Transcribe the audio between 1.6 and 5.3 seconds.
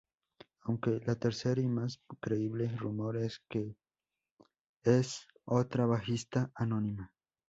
más creíble rumor es el que es